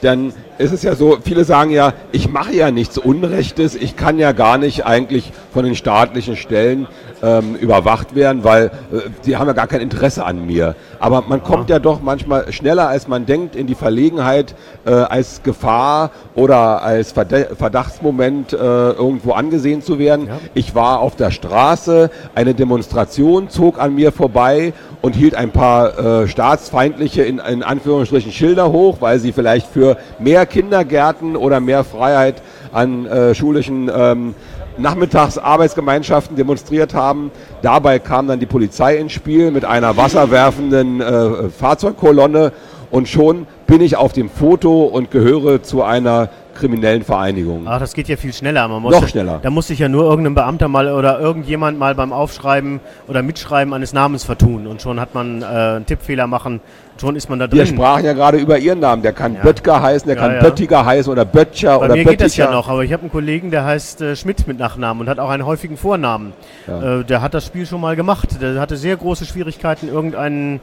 Dann 0.00 0.32
ist 0.58 0.72
es 0.72 0.82
ja 0.82 0.94
so, 0.94 1.18
viele 1.22 1.44
sagen 1.44 1.70
ja, 1.70 1.92
ich 2.12 2.28
mache 2.28 2.52
ja 2.54 2.70
nichts 2.70 2.98
Unrechtes, 2.98 3.74
ich 3.74 3.96
kann 3.96 4.18
ja 4.18 4.32
gar 4.32 4.58
nicht 4.58 4.86
eigentlich 4.86 5.32
von 5.58 5.64
den 5.64 5.74
staatlichen 5.74 6.36
Stellen 6.36 6.86
ähm, 7.20 7.56
überwacht 7.56 8.14
werden, 8.14 8.44
weil 8.44 8.66
äh, 8.66 9.10
die 9.26 9.36
haben 9.36 9.48
ja 9.48 9.54
gar 9.54 9.66
kein 9.66 9.80
Interesse 9.80 10.24
an 10.24 10.46
mir. 10.46 10.76
Aber 11.00 11.24
man 11.26 11.42
kommt 11.42 11.68
ja 11.68 11.80
doch 11.80 12.00
manchmal 12.00 12.52
schneller, 12.52 12.88
als 12.88 13.08
man 13.08 13.26
denkt, 13.26 13.56
in 13.56 13.66
die 13.66 13.74
Verlegenheit, 13.74 14.54
äh, 14.86 14.90
als 14.90 15.42
Gefahr 15.42 16.12
oder 16.36 16.80
als 16.82 17.10
Verdachtsmoment 17.10 18.52
äh, 18.52 18.56
irgendwo 18.56 19.32
angesehen 19.32 19.82
zu 19.82 19.98
werden. 19.98 20.28
Ja. 20.28 20.38
Ich 20.54 20.76
war 20.76 21.00
auf 21.00 21.16
der 21.16 21.32
Straße, 21.32 22.08
eine 22.36 22.54
Demonstration 22.54 23.50
zog 23.50 23.80
an 23.80 23.96
mir 23.96 24.12
vorbei 24.12 24.72
und 25.02 25.16
hielt 25.16 25.34
ein 25.34 25.50
paar 25.50 25.98
äh, 26.22 26.28
staatsfeindliche, 26.28 27.22
in, 27.24 27.40
in 27.40 27.64
Anführungsstrichen, 27.64 28.30
Schilder 28.30 28.70
hoch, 28.70 28.98
weil 29.00 29.18
sie 29.18 29.32
vielleicht 29.32 29.66
für 29.66 29.96
mehr 30.20 30.46
Kindergärten 30.46 31.34
oder 31.34 31.58
mehr 31.58 31.82
Freiheit 31.82 32.42
an 32.72 33.06
äh, 33.06 33.34
schulischen 33.34 33.90
ähm, 33.92 34.34
Nachmittagsarbeitsgemeinschaften 34.78 36.36
demonstriert 36.36 36.94
haben. 36.94 37.30
Dabei 37.62 37.98
kam 37.98 38.28
dann 38.28 38.40
die 38.40 38.46
Polizei 38.46 38.96
ins 38.96 39.12
Spiel 39.12 39.50
mit 39.50 39.64
einer 39.64 39.96
wasserwerfenden 39.96 41.00
äh, 41.00 41.48
Fahrzeugkolonne 41.50 42.52
und 42.90 43.08
schon 43.08 43.46
bin 43.66 43.80
ich 43.82 43.96
auf 43.96 44.12
dem 44.12 44.30
Foto 44.30 44.84
und 44.84 45.10
gehöre 45.10 45.62
zu 45.62 45.82
einer 45.82 46.30
kriminellen 46.58 47.02
Vereinigung. 47.02 47.62
Ach, 47.66 47.78
das 47.78 47.94
geht 47.94 48.08
ja 48.08 48.16
viel 48.16 48.32
schneller. 48.32 48.66
Man 48.68 48.82
muss 48.82 48.92
Noch 48.94 49.02
ja, 49.02 49.08
schneller. 49.08 49.38
Da 49.42 49.50
muss 49.50 49.68
sich 49.68 49.78
ja 49.78 49.88
nur 49.88 50.04
irgendein 50.04 50.34
Beamter 50.34 50.68
mal 50.68 50.90
oder 50.92 51.18
irgendjemand 51.20 51.78
mal 51.78 51.94
beim 51.94 52.12
Aufschreiben 52.12 52.80
oder 53.06 53.22
Mitschreiben 53.22 53.72
eines 53.72 53.92
Namens 53.92 54.24
vertun 54.24 54.66
und 54.66 54.82
schon 54.82 55.00
hat 55.00 55.14
man 55.14 55.42
äh, 55.42 55.44
einen 55.46 55.86
Tippfehler 55.86 56.26
machen, 56.26 56.60
schon 57.00 57.14
ist 57.16 57.30
man 57.30 57.38
da 57.38 57.50
Wir 57.50 57.64
drin. 57.64 57.74
sprachen 57.74 58.04
ja 58.04 58.12
gerade 58.12 58.38
über 58.38 58.58
Ihren 58.58 58.80
Namen. 58.80 59.02
Der 59.02 59.12
kann 59.12 59.34
Ja. 59.34 59.42
Böttger 59.42 59.80
heißen, 59.80 60.06
der 60.08 60.16
Ja, 60.16 60.22
kann 60.22 60.34
ja. 60.34 60.40
Böttiger 60.42 60.84
heißen 60.84 61.12
oder 61.12 61.24
Böttcher 61.24 61.78
Bei 61.78 61.84
oder 61.86 61.94
mir 61.94 62.04
geht 62.04 62.20
das 62.20 62.36
ja 62.36 62.46
Bötticher. 62.46 62.58
noch, 62.60 62.68
aber 62.68 62.82
ich 62.84 62.92
habe 62.92 63.02
einen 63.02 63.12
Kollegen, 63.12 63.50
der 63.50 63.64
heißt 63.64 64.00
äh, 64.02 64.16
Schmidt 64.16 64.46
mit 64.48 64.58
Nachnamen 64.58 65.00
und 65.02 65.08
hat 65.08 65.18
auch 65.20 65.30
einen 65.30 65.46
häufigen 65.46 65.76
Vornamen. 65.76 66.32
Ja. 66.66 67.00
Äh, 67.00 67.04
der 67.04 67.22
hat 67.22 67.34
das 67.34 67.46
Spiel 67.46 67.64
schon 67.66 67.80
mal 67.80 67.94
gemacht. 67.96 68.28
Der 68.42 68.60
hatte 68.60 68.76
sehr 68.76 68.96
große 68.96 69.24
Schwierigkeiten, 69.24 69.88
irgendeinen 69.88 70.60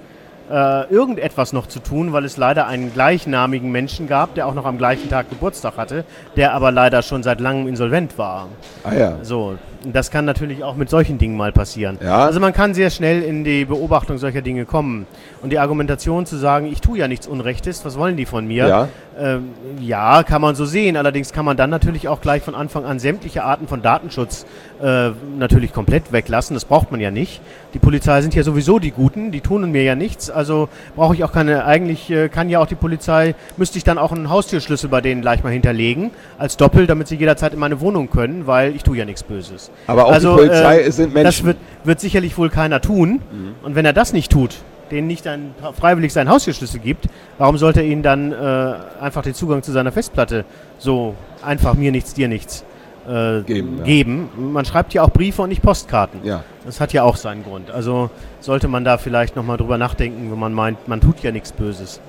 äh, 0.49 0.89
irgendetwas 0.91 1.53
noch 1.53 1.67
zu 1.67 1.79
tun, 1.79 2.13
weil 2.13 2.25
es 2.25 2.37
leider 2.37 2.67
einen 2.67 2.93
gleichnamigen 2.93 3.71
Menschen 3.71 4.07
gab, 4.07 4.35
der 4.35 4.47
auch 4.47 4.53
noch 4.53 4.65
am 4.65 4.77
gleichen 4.77 5.09
Tag 5.09 5.29
Geburtstag 5.29 5.77
hatte, 5.77 6.05
der 6.35 6.53
aber 6.53 6.71
leider 6.71 7.01
schon 7.01 7.23
seit 7.23 7.39
langem 7.39 7.67
insolvent 7.67 8.17
war. 8.17 8.47
Ah 8.83 8.93
ja. 8.93 9.17
So, 9.23 9.57
das 9.93 10.11
kann 10.11 10.25
natürlich 10.25 10.63
auch 10.63 10.75
mit 10.75 10.89
solchen 10.89 11.17
Dingen 11.17 11.37
mal 11.37 11.51
passieren. 11.51 11.97
Ja. 12.01 12.25
Also 12.25 12.39
man 12.39 12.53
kann 12.53 12.73
sehr 12.73 12.89
schnell 12.89 13.21
in 13.21 13.43
die 13.43 13.65
Beobachtung 13.65 14.17
solcher 14.17 14.41
Dinge 14.41 14.65
kommen. 14.65 15.05
Und 15.41 15.51
die 15.51 15.59
Argumentation 15.59 16.25
zu 16.25 16.37
sagen, 16.37 16.65
ich 16.65 16.81
tue 16.81 16.97
ja 16.97 17.07
nichts 17.07 17.27
Unrechtes, 17.27 17.85
was 17.85 17.97
wollen 17.97 18.17
die 18.17 18.25
von 18.25 18.47
mir? 18.47 18.67
Ja. 18.67 18.87
Ähm, 19.17 19.49
ja, 19.79 20.23
kann 20.23 20.41
man 20.41 20.55
so 20.55 20.65
sehen. 20.65 20.97
Allerdings 20.97 21.31
kann 21.31 21.45
man 21.45 21.55
dann 21.55 21.69
natürlich 21.69 22.07
auch 22.07 22.19
gleich 22.19 22.43
von 22.43 22.55
Anfang 22.55 22.83
an 22.85 22.99
sämtliche 22.99 23.43
Arten 23.43 23.67
von 23.67 23.81
Datenschutz 23.81 24.45
äh, 24.81 25.11
natürlich 25.37 25.71
komplett 25.71 26.11
weglassen. 26.11 26.53
Das 26.53 26.65
braucht 26.65 26.91
man 26.91 26.99
ja 26.99 27.11
nicht. 27.11 27.41
Die 27.73 27.79
Polizei 27.79 28.21
sind 28.21 28.35
ja 28.35 28.43
sowieso 28.43 28.79
die 28.79 28.91
Guten, 28.91 29.31
die 29.31 29.41
tun 29.41 29.71
mir 29.71 29.83
ja 29.83 29.95
nichts. 29.95 30.29
Also 30.29 30.67
brauche 30.95 31.15
ich 31.15 31.23
auch 31.23 31.31
keine, 31.31 31.65
eigentlich 31.65 32.09
äh, 32.09 32.27
kann 32.27 32.49
ja 32.49 32.59
auch 32.59 32.67
die 32.67 32.75
Polizei, 32.75 33.35
müsste 33.55 33.77
ich 33.77 33.83
dann 33.83 33.97
auch 33.97 34.11
einen 34.11 34.29
Haustürschlüssel 34.29 34.89
bei 34.89 35.01
denen 35.01 35.21
gleich 35.21 35.43
mal 35.43 35.51
hinterlegen, 35.51 36.11
als 36.37 36.57
Doppel, 36.57 36.87
damit 36.87 37.07
sie 37.07 37.15
jederzeit 37.15 37.53
in 37.53 37.59
meine 37.59 37.79
Wohnung 37.79 38.09
können, 38.09 38.47
weil 38.47 38.75
ich 38.75 38.83
tue 38.83 38.97
ja 38.97 39.05
nichts 39.05 39.23
Böses. 39.23 39.71
Aber 39.87 40.05
auch 40.05 40.11
also, 40.11 40.31
die 40.31 40.47
Polizei 40.47 40.81
äh, 40.81 40.91
sind 40.91 41.13
Menschen. 41.13 41.25
Das 41.25 41.43
wird, 41.43 41.57
wird 41.83 41.99
sicherlich 41.99 42.37
wohl 42.37 42.49
keiner 42.49 42.81
tun. 42.81 43.21
Und 43.63 43.75
wenn 43.75 43.85
er 43.85 43.93
das 43.93 44.13
nicht 44.13 44.31
tut, 44.31 44.57
denen 44.91 45.07
nicht 45.07 45.25
dann 45.25 45.53
freiwillig 45.79 46.13
seinen 46.13 46.29
Haustürschlüssel 46.29 46.79
gibt, 46.79 47.05
warum 47.37 47.57
sollte 47.57 47.81
er 47.81 47.87
ihnen 47.87 48.03
dann 48.03 48.31
äh, 48.31 48.73
einfach 49.01 49.23
den 49.23 49.33
Zugang 49.33 49.63
zu 49.63 49.71
seiner 49.71 49.91
Festplatte 49.91 50.45
so 50.77 51.15
einfach 51.43 51.73
mir 51.73 51.91
nichts, 51.91 52.13
dir 52.13 52.27
nichts 52.27 52.63
äh, 53.07 53.41
Geben, 53.41 53.79
ja. 53.79 53.83
geben? 53.83 54.29
Man 54.53 54.65
schreibt 54.65 54.93
ja 54.93 55.03
auch 55.03 55.09
Briefe 55.09 55.41
und 55.41 55.49
nicht 55.49 55.61
Postkarten. 55.61 56.21
ja. 56.23 56.43
Das 56.65 56.81
hat 56.81 56.93
ja 56.93 57.03
auch 57.03 57.15
seinen 57.15 57.43
Grund. 57.43 57.69
Also 57.69 58.09
sollte 58.39 58.67
man 58.67 58.83
da 58.83 58.97
vielleicht 58.97 59.35
nochmal 59.35 59.57
drüber 59.57 59.77
nachdenken, 59.77 60.31
wenn 60.31 60.39
man 60.39 60.51
meint, 60.51 60.87
man 60.87 60.99
tut 60.99 61.21
ja 61.21 61.31
nichts 61.31 61.51
Böses. 61.51 61.99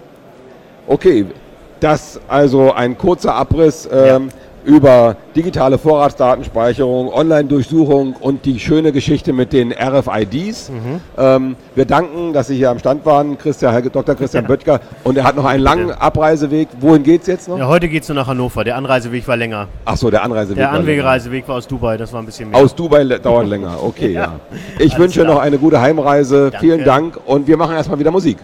Okay, 0.87 1.26
das 1.80 2.18
also 2.26 2.73
ein 2.73 2.96
kurzer 2.96 3.35
Abriss 3.35 3.87
ähm, 3.92 4.30
über 4.66 5.16
digitale 5.37 5.78
Vorratsdatenspeicherung, 5.78 7.12
Online-Durchsuchung 7.12 8.14
und 8.20 8.44
die 8.44 8.58
schöne 8.58 8.90
Geschichte 8.92 9.32
mit 9.32 9.52
den 9.52 9.73
RFIDs. 9.73 10.70
Mhm. 10.70 11.00
Ähm, 11.16 11.56
wir 11.75 11.85
danken, 11.85 12.32
dass 12.32 12.49
Sie 12.49 12.56
hier 12.56 12.70
am 12.70 12.78
Stand 12.78 13.06
waren, 13.06 13.38
Christian, 13.38 13.73
Herr 13.73 13.82
Dr. 13.82 14.14
Christian 14.16 14.44
Ja. 14.44 14.49
Böttger. 14.49 14.80
Und 15.04 15.16
er 15.16 15.25
hat 15.25 15.37
noch 15.37 15.44
einen 15.44 15.62
langen 15.62 15.92
Abreiseweg. 15.92 16.68
Wohin 16.80 17.04
geht's 17.04 17.26
jetzt 17.28 17.49
noch? 17.49 17.58
Ja, 17.58 17.68
heute 17.68 17.88
geht 17.88 18.02
es 18.02 18.08
nur 18.08 18.16
nach 18.16 18.26
Hannover. 18.26 18.64
Der 18.64 18.76
Anreiseweg 18.76 19.26
war 19.28 19.37
länger. 19.37 19.68
Ach 19.85 19.96
so, 19.96 20.11
der 20.11 20.25
Anreiseweg. 20.25 20.56
Der. 20.56 20.73
Anwegereiseweg 20.73 21.46
war 21.49 21.56
aus 21.56 21.68
Dubai, 21.68 21.96
das 21.96 22.12
war 22.12 22.20
ein 22.20 22.26
bisschen 22.26 22.50
mehr. 22.50 22.58
Aus 22.58 22.75
Dubai 22.75 23.04
dauert 23.04 23.46
länger. 23.46 23.78
Okay, 23.82 24.12
ja. 24.12 24.23
Ja. 24.23 24.40
Ich 24.78 24.92
Alles 24.94 24.99
wünsche 24.99 25.23
klar. 25.23 25.35
noch 25.35 25.40
eine 25.40 25.58
gute 25.58 25.80
Heimreise. 25.80 26.50
Danke. 26.50 26.58
Vielen 26.58 26.85
Dank 26.85 27.18
und 27.25 27.46
wir 27.46 27.56
machen 27.56 27.76
erstmal 27.76 27.99
wieder 28.00 28.11
Musik. 28.11 28.38